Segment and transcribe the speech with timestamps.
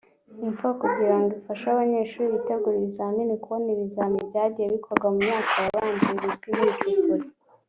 [0.47, 6.47] Info kugira ngo afashe abanyeshuri bitegura ibizamini kubona ibizamini byagiye bikorwa mu myaka yabanje bizwi
[6.55, 7.25] nk’ ibicupuri